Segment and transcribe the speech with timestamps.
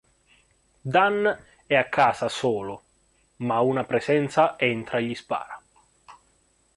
[0.81, 2.81] Dan è a casa solo,
[3.35, 5.61] ma una presenza entra e gli spara.